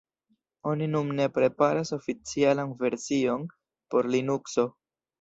Oni 0.71 0.87
nun 0.93 1.11
ne 1.19 1.27
preparas 1.35 1.95
oficialan 1.99 2.75
version 2.83 3.49
por 3.93 4.15
Linukso. 4.19 4.71